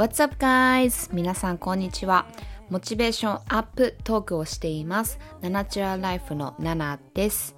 [0.00, 1.14] What's up guys?
[1.14, 2.24] 皆さんこんにちは。
[2.70, 5.18] モチベーションアップトークをしています。
[5.42, 7.54] ナナチュラルライフのナナです。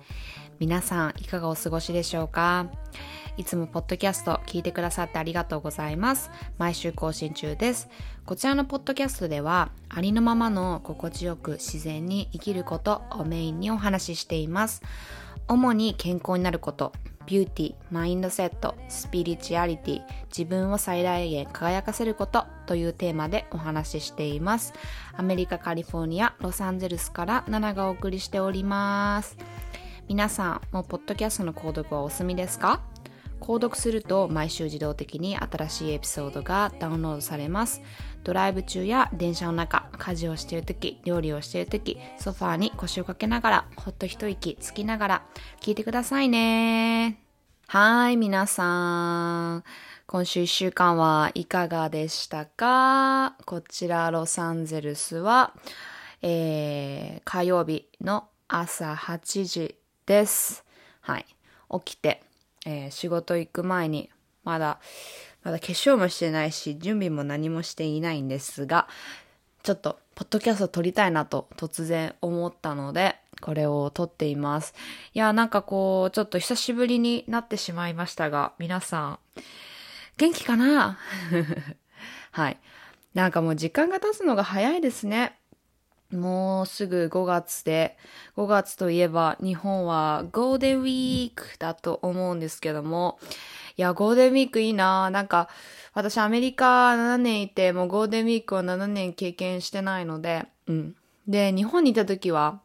[0.58, 2.66] 皆さんいかがお過ごしでしょうか？
[3.36, 6.32] いつもポッドキャスト聞いてくださってありがとうございます。
[6.58, 7.88] 毎週更新中です。
[8.26, 14.82] こちらのポッドキャストではありのままの心地よく自然に生きることをメインにお話ししています。
[15.46, 16.92] 主に健康になること、
[17.26, 24.72] ビューティー、マインドセット、スピリチュアリティ、自分を最大限輝かせることというテーマでお話ししています。
[25.14, 29.36] アメリカ・カリフォルニア、ロサンゼルスからナナがお送りしております。
[30.08, 32.80] 皆さん、もうポッドキャストの購読はお済みですか？
[33.40, 37.82] 購読すると毎週自動的に新しいエピソードがダウンロードされます。
[38.24, 45.22] ドライブ中や電車の中、家事をしているとき、料理をしているとき、ソファーに腰をかけながら、ほっと一息つきながら、
[45.60, 47.18] 聞いてくださいね。
[47.66, 49.64] はい、皆さん。
[50.06, 53.34] 今週一週間はいかがでしたか？
[53.46, 55.54] こちらロサンゼルスは、
[56.20, 60.64] えー、火曜日の朝8時です。
[61.00, 61.26] はい。
[61.84, 62.22] 起きて、
[62.66, 64.10] えー仕事行く前に、
[64.44, 64.78] まだ、
[65.42, 68.88] まだ化粧もしてないし、準備も何もしていないんですが、
[69.62, 74.74] ちょっと、ポッドキャスト撮りたいなと突然思ったので、これを撮っています。
[75.14, 79.18] いや、なんかこう、ちょっと久しぶりになってしまいましたが、皆さん、
[80.16, 80.98] 元気かな？
[82.30, 82.58] はい。
[83.14, 85.38] なんかもう時間が経つのが早いですね。
[86.12, 87.96] もうすぐ5月で、
[88.36, 93.18] 5月といえば日本はゴールデンウィークだと思うんですけども、
[93.76, 95.48] いや、ゴールデンウィークいいななんか、
[95.94, 100.96] 私アメリカ7年いて、もうゴールデンウィークを7年経験してないので、うん。
[101.26, 102.60] で、日本にいた時は、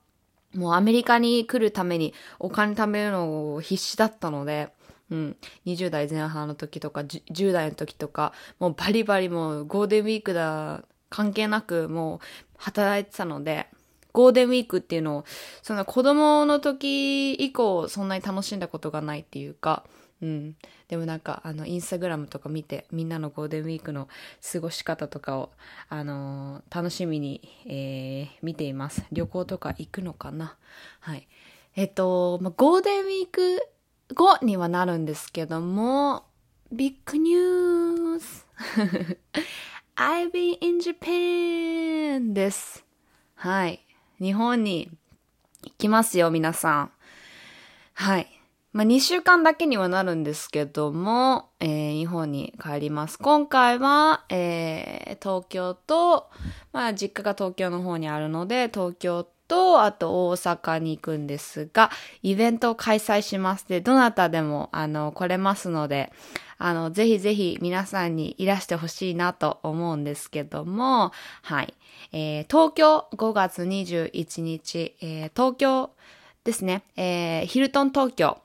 [0.56, 4.70] もうアメリカに来るためにお金貯めるのを必死だったので、
[5.10, 5.38] うん。
[5.66, 12.20] 20代前半の時とか、10 10代の時とか、もうバリバリもうゴールデンウィークだ、関係なくもう
[12.58, 13.68] 働いてたので、
[14.12, 15.26] ゴールデンウィークっていうのを、
[15.62, 19.86] その子供の時以降そんなに楽しんだことがないっていうか、
[20.22, 20.56] うん。
[20.88, 24.08] でもなんか、あの、インスタグラムとか見て、みんなのゴールデンウィークの
[24.52, 25.52] 過ごし方とかを、
[25.90, 29.04] あのー楽しみに、えー見ています。
[29.12, 30.58] 旅行とか行くのかな？
[31.00, 31.28] はい。
[31.76, 33.68] えっと、まあ、ゴールデンウィーク
[34.16, 36.26] 後にはなるんですけども、
[36.72, 38.48] ビッグニュース
[39.96, 42.84] I've been in Japan です。
[43.36, 43.86] はい。
[44.20, 44.90] 日本に
[45.64, 46.92] 行きますよ、皆さん。
[47.94, 48.37] はい。
[48.74, 53.18] まあ、2週間だけにはなるんですけども、えー日本に帰ります。
[53.18, 56.30] 今回は、えー東京と、
[56.74, 61.90] まあ、実家が東京の方にあるので、東京と、あと大阪に行くんですが、
[62.22, 63.68] イベントを開催します。
[63.68, 66.12] で、どなたでも、あの、来れますので、
[66.60, 71.12] あの、ぜひぜひ皆さんにいらしてほしいなと思うんですけども、
[71.42, 71.74] はい。
[72.12, 75.92] えー東京5月21日、えー東京
[76.44, 78.38] ですね、えーヒルトン東京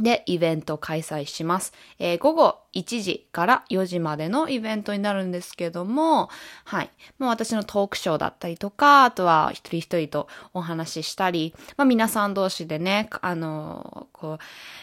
[0.00, 1.72] でイベント開催します。
[1.98, 6.30] えー午後1時から4時までのイベントになるんですけども、
[6.64, 6.90] はい。
[7.18, 14.38] もう私のトークショーだったりとか、あとは一人一人とお話ししたり、まあ皆さん同士でね、あの、こう、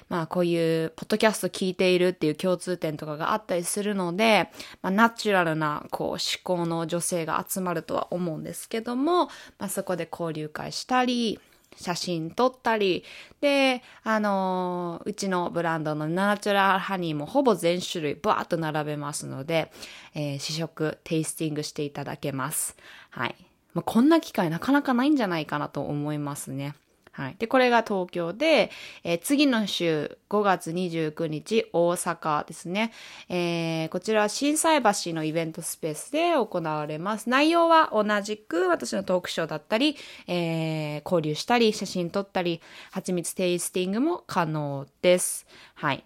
[0.10, 4.52] まあこういうポッドキャスト聞いているっていう共通点とかがあったりするので、
[4.84, 9.26] まあナチュラルなこう思考の女性が集まるとは思うんですけども、
[9.58, 11.40] まあそこで交流会したり、
[11.76, 13.04] 写真撮ったり、
[13.42, 19.72] で、あのーうちのブランドのナチュラルハニーもほぼ全種類バーッと並べますので、
[20.14, 22.76] えー試食、テイスティングしていただけます。
[23.10, 23.36] はい。
[23.74, 26.76] まあ、こんな機会なかなかないんじゃないかなと思いますね。
[27.20, 27.36] はい。
[27.38, 28.72] で、これが東京で、
[29.04, 32.94] えー次の週5月29日大阪ですね。
[33.28, 37.30] えーこちらは心斎橋のイベントスペースで行われます。
[37.30, 39.98] 内容は同じく私のトークショーだったり、
[40.28, 42.62] えー交流したり、写真撮ったり、
[42.92, 45.46] 蜂蜜テイスティングも可能です。
[45.76, 46.06] はい。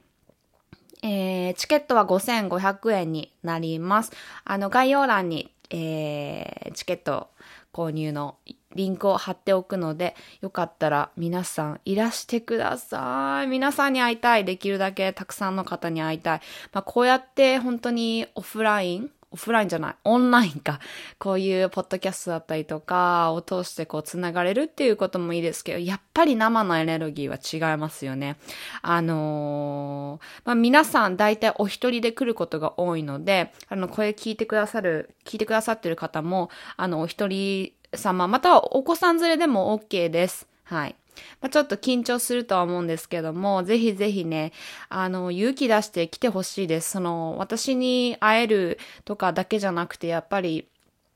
[1.04, 4.12] えーチケットは5500円になります。
[4.46, 7.30] あの、概要欄に、えーチケット
[7.74, 8.38] 購入の
[8.75, 13.48] リンクを貼っておくので、よかったら皆さんいらしてください。
[13.48, 14.46] 皆さんに会いたい。
[14.46, 16.42] できるだけたくさんの方に会いたい。
[16.72, 20.80] まあ、こうやって本当にオフラインオフラインじゃない、オンラインか。
[21.18, 28.38] こういうポッドキャストだったりとかを通してこうつながれるっていうこともいいですけど、やっぱり生のエネルギーは違いますよね。
[28.84, 40.48] あのーまあ、皆さん大体お一人で来ることが多いので、あの、これ聞いてくださる、聞いてくださってる方も、あの、お一人様、またはお子さん連れでも OK です。
[40.64, 40.96] はい。
[41.42, 44.51] まあ、ちょっと緊張するとは思うんですけども、ぜひぜひね、
[44.89, 46.92] あの、勇気出して来てほしいです。
[46.92, 50.68] その、私に会えるとかだけじゃなくて、やっぱり、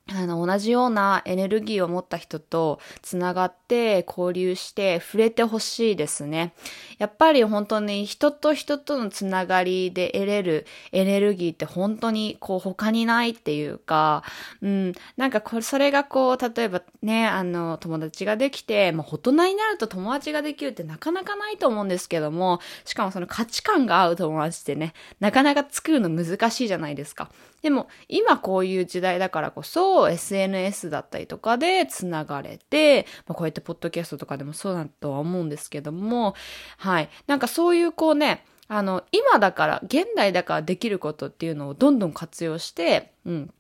[0.10, 6.54] あの、同じようなエネルギーを持った人とつながって交流して触れてほしいですね。
[6.98, 14.24] やっぱり本当に人と人とのつながりで得れるエネルギーって本当にこう他にないっていうか、
[14.62, 27.30] うん、なんかこれ、それがこう、例えばね、あの、友達ができて、まあ、大人になると友達ができるってなかなかないと思うんですけども、しかもその価値観が合う友達ってね、なかなか作るの難しいじゃないですか。
[27.62, 36.36] でも、今こういう時代だからこそ、SNS だったりとかで繋がれて、まあ、こうやってポッドキャストとかでもそうだとは思うんですけども、
[36.78, 37.10] はい。
[37.26, 43.54] なんかそういうこうね、あの、今だから、現代だからできることっていうのをどんどん活用して、うん。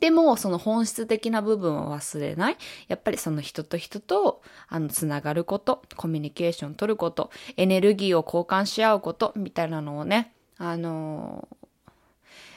[0.00, 2.56] でも、その本質的な部分を忘れない。
[2.88, 11.48] やっぱりその人と人と、あの、つながること、コミュニケーション取ること、エネルギーを交換し合うこと、みたいなのをね、あの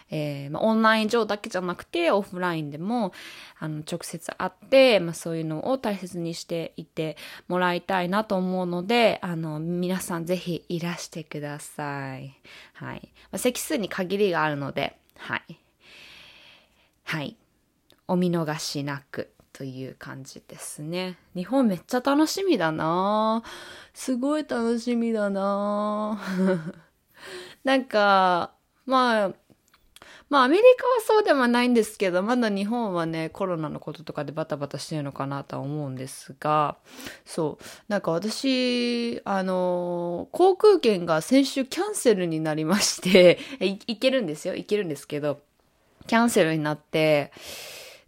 [0.10, 3.14] えー、まあ、オンライン上だけじゃなくて、オフラインでも、
[3.60, 7.18] あの、直接会って、まあ、そういうのを大切にしていて
[7.48, 12.40] もらいたいなと思うので、あの、皆さんぜひいらしてください。
[12.74, 13.12] はい。
[13.32, 15.60] まあ、席数に限りがあるので、はい。
[17.04, 17.38] はい。
[18.08, 19.34] お見逃しなく。
[19.54, 21.16] という感じですね。
[21.36, 23.44] 日本めっちゃ楽しみだな
[23.94, 26.20] すごい楽しみだな
[27.64, 28.52] なんか、
[28.86, 29.34] まあ、
[30.34, 36.78] まあアメリカはそうではないんですけど、まだ日本はね、コロナのこととかでバタバタしてるのかなとは思うんですが、
[37.24, 45.40] そう、なんか私、あの、航空券が先週キャンセルになりまして い、けるんですよ、いけるんですけど、
[46.08, 47.32] キャンセルになって、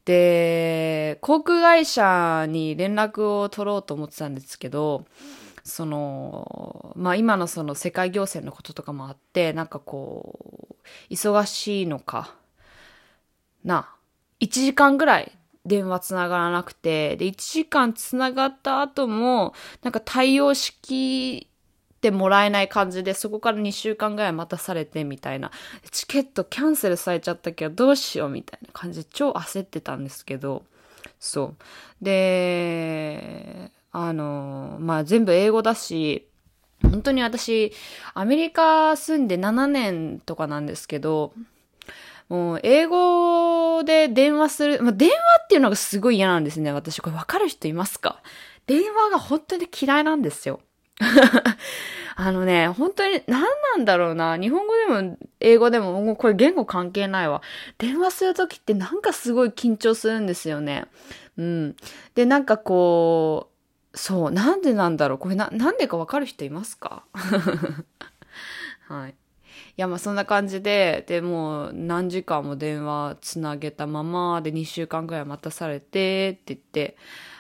[0.06, 5.06] で、航空会社に連絡を取ろうと思ってたんですけど、
[5.64, 10.65] その、まあ今のその世界行政のこととかもあって、なんかこう、
[11.10, 12.36] 忙しいのか、
[13.64, 13.90] な、
[14.40, 15.32] 1時間ぐらい
[15.66, 21.50] 電話つながらなくて、で、1時間つながった後も、なんか対応式
[22.06, 25.52] てもらえない感じで、そこから2週間ぐらい待たされてみたいな。
[25.92, 30.66] チケットキャンセルされちゃったけどどうしようみたいな感じで超焦ってたんですけど、
[31.20, 32.04] そう。
[32.04, 36.28] で、あの、まあ、全部英語だし、
[36.82, 37.72] 本当に私、
[38.14, 41.34] アメリカ住んで7年とかなんですけど、
[42.30, 46.72] もう、英語で電話する、まあ、電話っていうのがすごい嫌なんですね。
[46.72, 48.22] 私、これわかる人いますか？
[48.66, 50.60] 電話が本当に嫌いなんですよ。
[52.18, 54.38] あのね、本当に何なんだろうな。
[54.38, 57.42] 日本語でも英語でももうこれ言語関係ないわ。
[57.78, 60.86] 電話するときってなんかすごい緊張するんですよね。
[61.38, 61.76] うん。
[62.16, 63.55] で、なんかこう、
[63.96, 65.18] そう、なんでなんだろう？
[65.18, 67.04] これな、なんでかわかる人いますか？
[68.88, 69.12] はい。
[69.12, 69.14] い
[69.78, 76.98] や、まあそんな感じで、で、もう何時間も電話つなげたまま、で、2週間ぐらい待たされて、って言って、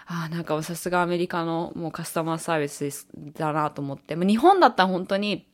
[0.07, 3.07] ああ、なんかさすがアメリカのもうカスタマーサービス
[3.37, 5.47] だなと思って、日本だったら本当に、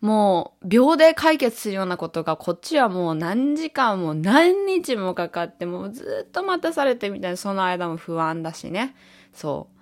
[0.00, 8.94] もう秒で解決するようなことがこっちはもう何時間も何日もかかってもうずっと待たされてみたいなその間も不安だしね。
[9.32, 9.75] そう。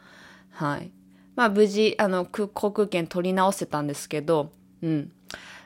[0.55, 0.91] はい。
[1.37, 4.51] まあ無事、あの、航空券取り直せたんですけど、
[4.83, 5.13] うん。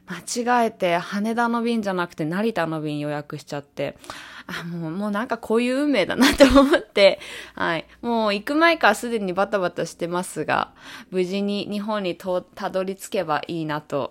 [0.07, 3.99] 間違えて羽田の便じゃなくて成田の便予約しちゃって、
[4.47, 7.21] あ、もう、もうなんかこういう運命だなって思って、
[7.55, 7.87] はい。
[8.01, 10.73] もう行く前からすでにバタバタしてますが、
[11.11, 14.11] 無事に日本にとたどり着けばいいなと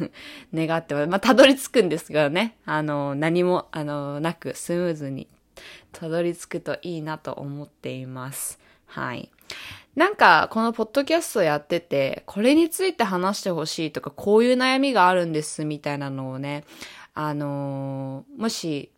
[0.54, 1.06] 願ってます。
[1.08, 5.28] まあ、たどり着くんですがね、あの、何も、あの、なくスムーズに
[5.92, 8.58] たどり着くといいなと思っています。
[8.86, 9.30] はい。
[9.96, 16.64] なんか、このポッドキャストやってて、これについて話してほしいとか、こういう悩みがあるんです、みたいなのをね、
[17.14, 18.90] あのー、もし、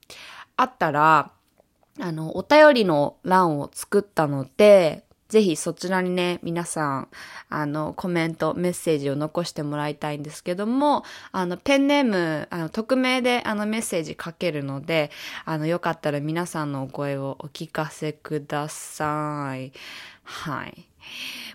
[0.56, 1.32] あったら、
[2.00, 7.09] あの、お便りの欄を作ったので、ぜひそちらにね、皆さん、
[7.49, 15.11] あの、コメント、メッセージを残してもらいたいんですけども、あの、ペンネーム、あの、匿名であのメッセージ書けるので、
[15.45, 19.73] あの、よかったら皆さんのお声をお聞かせください。
[20.23, 20.88] はい。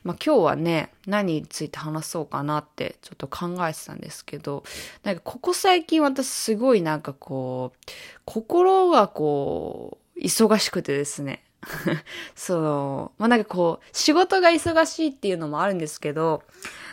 [0.03, 4.63] まあ今日はね、何について話そうかなってちょっと考えてたんですけど、
[5.03, 7.91] なんかここ最近私すごいなんかこう、
[8.25, 11.43] 心がこう、忙しくてですね。
[12.35, 16.43] その、まあ、なんかこう、仕事が忙しいっていうのもあるんですけど、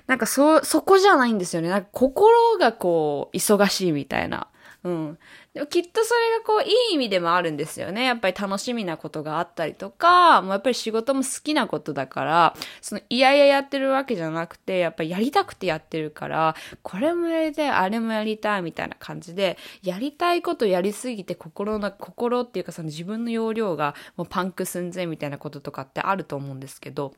[0.07, 1.69] なんかそ、そこじゃないんですよね。
[1.69, 4.49] なんか心がこう、忙しいみたいな。
[4.85, 5.19] うん。
[5.55, 8.05] でもきっとそれがこう、いい意味でもあるんですよね。
[8.05, 27.15] やっぱり楽しみなことがあったりとか、もうやっぱり仕事も好きなことだから、その、いやいややってるわけじゃなくて、やっぱりやりたくてやってるから、これもやりたい、あれもやりたい、みたいな感じで、やりたいことやりすぎて心の、心っていうかその自分の容量がもうパンク寸前みたいなこととかってあると思うんですけど、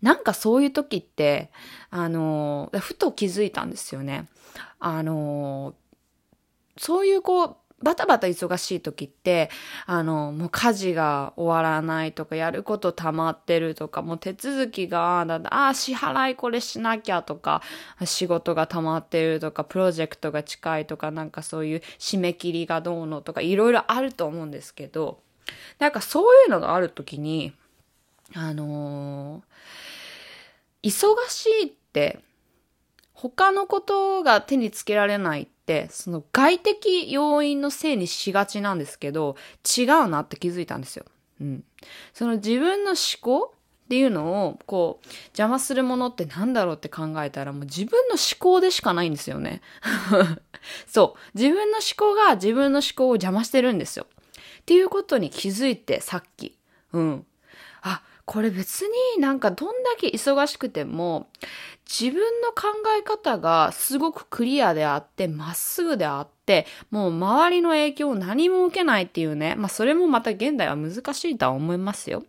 [0.00, 1.50] なんかそういう時って、
[1.90, 4.28] あの、ふと気づいたんですよね。
[4.78, 5.74] あの、
[6.76, 9.50] そういうこう、バタバタ忙しい時って、
[9.86, 17.60] あの、もう家事が終わらないとか、やること溜まってるとか、もう手続きが、だああ、支払いこれしなきゃとか、
[18.04, 25.20] 仕事が溜まってるとか、プロジェクトが近いとか、なんかそういう締め切りがどうのとか、いろいろあると思うんですけど、
[25.80, 27.52] なんかそういうのがある時に、
[28.34, 32.20] あのー、忙しいって、
[33.22, 39.36] 他のことが手につけられないって、その外的要因のせいにしがちなんですけど、
[39.78, 41.04] 違うなって気づいたんですよ。
[41.40, 41.64] うん。
[42.12, 49.62] その自分の思考っていうのを、こう、邪魔するものって何だろうって考えたら、もう自分の思考でしかないんですよね。
[50.88, 51.38] そう。
[51.38, 54.08] 自分の思考が自分の思考を邪魔してるんですよ。
[54.62, 56.58] っていうことに気づいて、さっき。
[56.92, 57.26] うん。
[57.82, 58.82] あ、これ別
[59.16, 61.28] になんかどんだけ忙しくても、
[61.88, 72.24] 自分の考え方がすごくクリアであって、まっすぐであって、もう周りの影響を何も受けないっていうね、まあそれもまた現代は難しいとは思いますよ。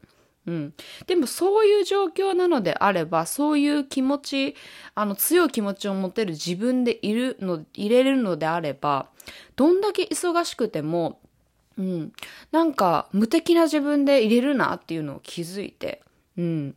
[0.46, 0.74] うん。
[1.08, 4.56] でもそういう状況なのであれば、そういう気持ち、
[4.96, 9.08] あの強い気持ちを持てる自分でいるの、入れるのであれば、
[9.56, 11.20] どんだけ忙しくても、
[11.78, 12.14] うん。
[12.52, 16.04] なんか、無敵な自分で入れるなっていうのを気づいて、
[16.38, 16.76] うん。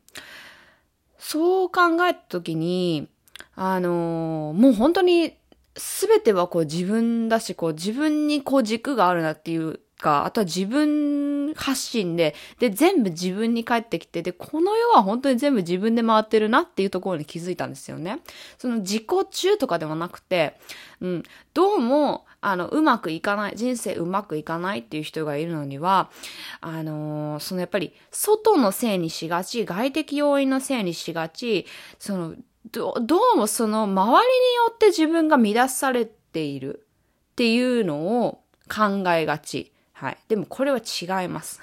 [1.29, 3.09] そう考えたときに、
[3.57, 5.37] あのー、もう本当に、
[5.75, 18.21] 全てはこう自分だし、こう自分にこう軸があるなっていうか、あとは自分発信で、で、全部自分に返ってきて、で、この世は本当に全部自分で回ってるなっていうところに気づいたんですよね。
[18.59, 20.59] その自己中とかではなくて、
[21.01, 21.23] うん、
[21.55, 26.11] どうも、あの、うまくいかない、人生うまくいかないっていう人がいるのには、
[26.61, 31.67] あのー、そのやっぱり、外のせいにしがち、外的要因のせいにしがち、
[31.99, 32.35] その、
[32.73, 36.85] どどうもその周りによって自分が乱されている
[37.33, 39.73] っていうのを考えがち。
[39.97, 40.19] はい。
[40.29, 41.59] でもこれは違います。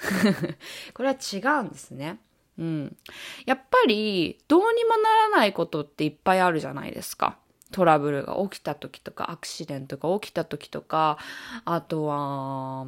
[0.92, 2.18] これは違うんですね。
[2.58, 2.96] うん。
[3.46, 7.38] やっぱり、どうにもならないことっていっぱいあるじゃないですか。
[7.70, 11.18] トラブルが起きた時とか、アクシデントが起きた時とか、
[11.64, 12.86] あとは、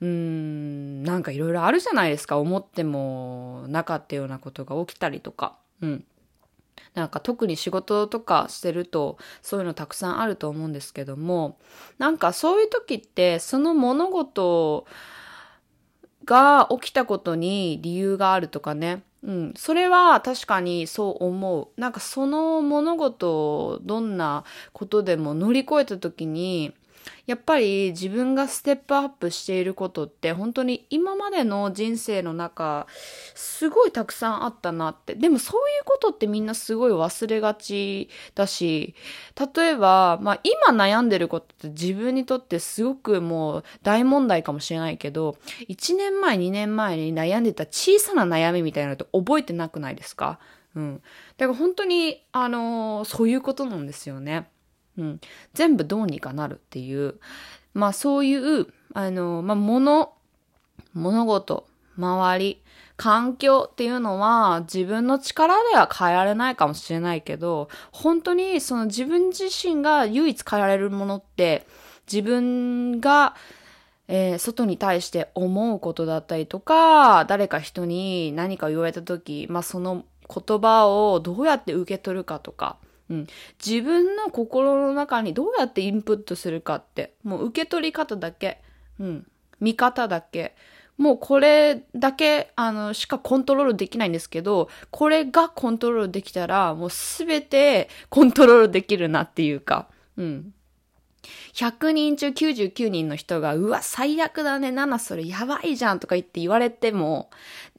[0.00, 2.38] うーん、なんかいろいろあるじゃないですか。
[2.38, 5.58] 思ってもなかったようなことが起きたりとか。
[5.80, 6.04] うん。
[6.94, 11.58] なんか特に仕事とかしてるとそういうのたくさんあると思うんですけども、
[11.98, 14.86] なんかそういう時ってその物事
[16.24, 19.54] が起きたことに理由があるとかね、うん。
[19.56, 21.80] それは確かにそう思う。
[21.80, 26.72] なんかその物事をどんなことでも乗り越えた時に、
[27.26, 32.86] やっぱり自分がステップアップしていることって本当に今までの人生の中
[33.34, 35.14] すごいたくさんあったなって。
[35.14, 38.94] でもそういうことってみんなすごい忘れがちだし、
[39.56, 45.36] 例えば、まあ今悩んでることって自分にとってすごくもう大問題かもしれないけど、
[45.68, 50.38] 1年前2年前に悩んでた小さな悩みみたいなのって覚えてなくないですか？
[50.74, 51.02] うん。
[51.38, 54.48] だから本当に、あのー、そういうことなんですよね。
[54.98, 55.20] うん、
[55.54, 57.16] 全部どうにかなるっていう、
[57.74, 60.12] まあそういう、あの、まあ物、
[60.94, 62.62] 物事、周り、
[62.96, 71.66] 環境っていうのは自分の力では変えられないかもしれないけど、本当にその自分自身が唯一変えられるものって
[72.10, 73.36] 自分が
[74.08, 82.76] えー、外に対して思うことだったりとか、誰か人に何か言われた時、まあ、その言葉をどうやって受け取るかとか、
[83.10, 83.26] うん。
[83.64, 88.62] 自分の心の中にどうやってインプットするかって、もう受け取り方だけ、
[88.98, 89.26] うん。
[89.60, 90.54] 見方だけ。
[90.98, 100.52] もうこれだけ、あの、しかコントロールできないんですけど、これがコントロールできたら、もうすべてコントロールできるなっていうか、うん。
[101.54, 107.30] 100人中99人の人が、うわ、最悪だね、7それやばいじゃんとか言って言われても、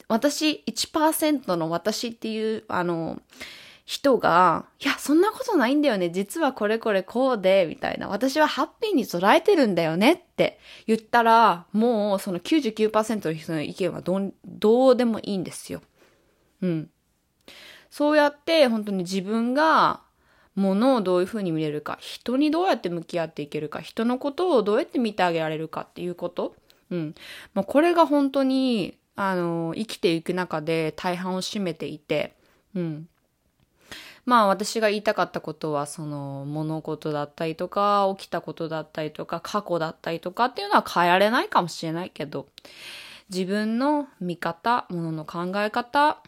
[0.08, 3.20] 私1%の私っていう、あの、
[3.88, 6.10] 人が、いや、そんなことないんだよね。
[6.10, 8.10] 実はこれこれこうで、みたいな。
[8.10, 15.82] 私はハッピーに捉えてるんだよねって言ったら、もうその99%の人の意見はどどうでもいいんですよ。
[16.62, 16.90] うん。
[17.90, 20.02] そうやって本当に自分が
[20.56, 26.58] ものをどういうふうに見れるか、人にどうやって向き合っていけるか、人のことをどうやって見てあげられるかっていうこと。
[26.92, 27.16] うん。
[27.54, 32.36] まあ、これが本当に、あの、生きていく中で大半を占めていて、
[32.76, 33.08] うん。
[34.28, 42.48] まあ私が言いたかったことはその物事だったりとか起きたことだったりとか過去だったりとかっていうのは変えられないかもしれないけど
[43.30, 46.22] 自分の見方、ものの考え方、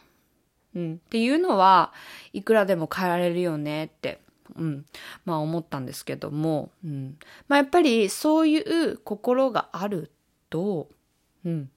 [0.76, 1.92] うん、っていうのは
[2.32, 4.22] いくらでも変えられるよねって、
[4.56, 4.86] うん、
[5.26, 7.18] まあ思ったんですけども、うん、
[7.50, 10.10] まあやっぱりそういう心がある
[10.50, 10.88] と、
[11.44, 11.70] うん、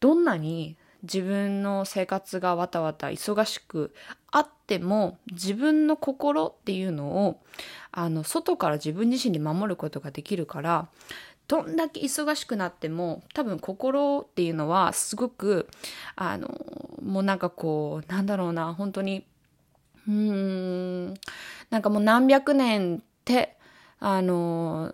[0.00, 3.94] どんなに自分の生活がわたわた忙しく
[4.30, 7.40] あっても自分の心っていうのを
[7.92, 10.88] あの外から自分自身に守ることができるから
[11.46, 15.68] どんだけ忙しくなっても多分心っていうのはすごく
[16.14, 16.48] あの
[17.02, 19.24] もうなんかこうなんだろうな本当に
[20.06, 21.14] うーん
[21.70, 23.56] なんかもう何百年って
[23.98, 24.92] あの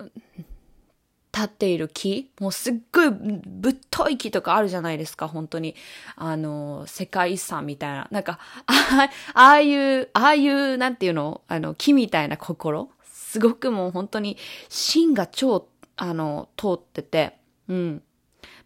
[1.34, 5.74] 立っている木もうすっごいぶっとい木とかあるじゃないですか、本当に。
[6.14, 8.08] あの、世界遺産みたいな。
[8.12, 11.42] なんか、ああいう、ああいう、なんていうの？
[11.48, 14.36] あの、木みたいな心すごくもう本当に
[14.68, 17.36] 芯が超、あの、通ってて、
[17.68, 18.02] うん。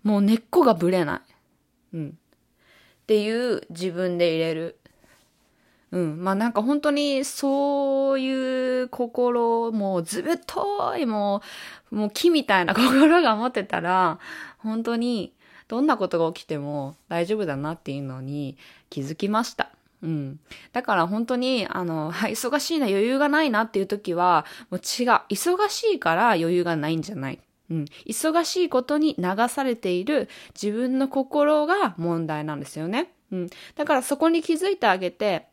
[0.02, 1.22] もう根っこがぶれな
[1.92, 1.96] い。
[1.96, 2.08] うん。
[2.10, 4.78] っていう自分で入れる。
[5.90, 6.22] うん。
[6.22, 11.40] まあなんか本当にそういう心、もうずぶっとい、もう、
[11.90, 14.18] もう木みたいな心が持ってたら、
[14.58, 15.32] 本当に
[15.68, 18.56] どんなことが起きても大丈夫だなっていうのに
[18.90, 19.70] 気づきました。
[20.02, 20.40] うん。
[20.72, 25.08] だから本当に、あの、忙しいな、余裕がないなっていう時は、もう違う。
[25.28, 27.40] 忙しいから余裕がないんじゃない。
[27.70, 27.84] うん。
[28.06, 30.28] 忙しいことに流されている
[30.60, 33.12] 自分の心が問題なんですよね。
[33.32, 33.50] うん。
[33.74, 35.47] だからそこに気づいてあげて、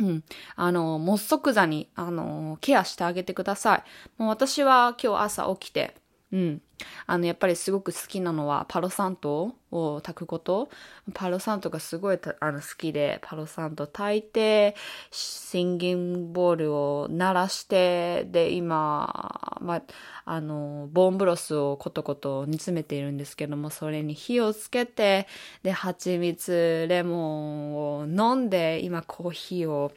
[0.00, 0.24] うん。
[0.56, 3.84] あの、もう即座に、あの、ケアしてあげてください。
[4.18, 5.94] もう私は今日朝起きて、
[6.34, 6.62] うん。
[7.06, 10.68] あの、やっぱりすごく好きなのは、パロサントを炊くこと。
[11.14, 14.74] パロサントがすごいあの好きで、パロサント炊いて、
[15.12, 19.82] シンギンボールを鳴らして、で、今、まあ、
[20.24, 25.28] あの、ボーンブロスをコトコト煮詰めているんですけども、それに火をつけて、
[25.62, 29.92] で、蜂蜜、レモンを飲んで、今コーヒーを、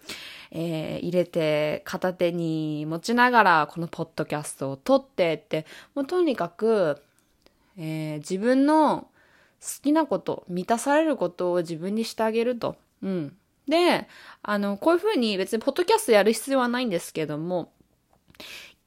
[0.59, 6.99] えー、入れて片手に持ちながらこのポッドキャストを撮ってって、もうとにかく、
[7.77, 9.07] えー、自分の
[9.61, 12.75] 好きなこと、満たされることを自分にしてあげると。
[13.03, 13.37] うん。
[13.67, 14.07] で、
[14.41, 17.71] あの、こういうふうに別にポッドキャストやる必要はないんですけども、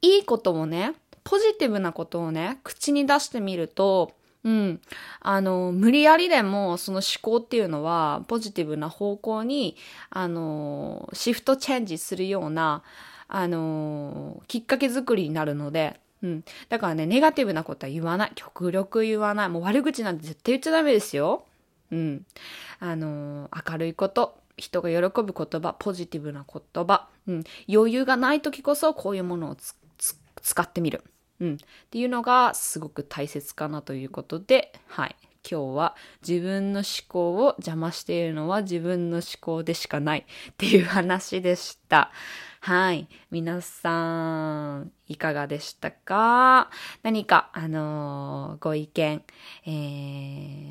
[0.03, 4.11] いいことをね、ポジティブなことをね、口に出してみると、
[4.43, 4.81] うん。
[5.21, 9.77] あの、無理やりでも、その思考っていうのは、ポジティブな方向に、
[10.09, 12.83] あの、シフトチェンジするような、
[13.29, 16.45] あの、きっかけ作りになるので、うん。
[16.69, 18.33] だからね、ネガティブなことは言わない。
[18.35, 19.49] 極力言わない。
[19.49, 21.45] もう悪口なんて絶対言っちゃダメですよ。
[21.91, 22.27] うん。
[22.79, 27.45] あの、明るいこと、人が喜ぶ言葉、ポジティブな言葉、うん。
[27.69, 29.57] 余裕がない時こそ、こういうものを
[30.43, 31.03] 使ってみる。
[31.41, 31.55] うん。
[31.55, 31.57] っ
[31.91, 35.17] ていうのがすごく大切かなということで、はい。
[35.51, 42.11] 今日は自分の思考を邪魔しているのは自分の思考でしかないっていう話でした。
[42.61, 43.09] はい。
[43.31, 46.69] 皆さん、いかがでしたか？
[47.03, 49.25] 何か、あのー、ご意見、
[49.65, 49.71] え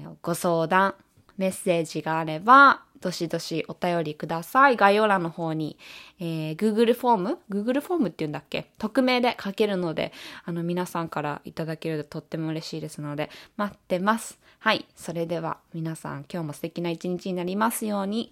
[0.05, 0.93] ー、ご相談、
[1.37, 4.77] メッセージがあれば、どしどしお便りください。
[4.77, 5.77] 概要欄の方に、
[6.19, 8.71] えー、Google フォーム ?Google フォームって言うんだっけ？
[8.77, 10.11] 匿名で書けるので、
[10.45, 14.39] あの、皆さんからいただけるととっても嬉しいですので、待ってます。
[14.59, 14.85] はい。
[14.95, 18.31] それでは、皆さん、今日も素敵な一日になりますように。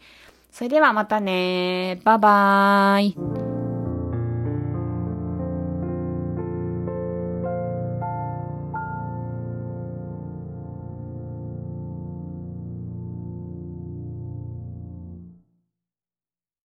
[0.50, 3.02] それではまたねバイバー
[3.44, 3.47] イ